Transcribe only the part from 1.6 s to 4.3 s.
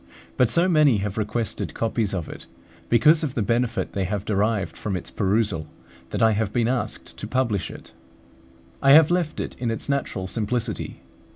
copies of it, because of the benefit they have